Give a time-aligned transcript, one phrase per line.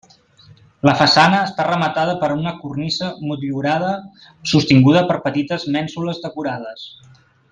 [0.87, 3.91] La façana està rematada per una cornisa motllurada
[4.55, 6.91] sostinguda per petites mènsules decorades.